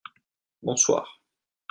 [0.63, 1.21] bonsoir.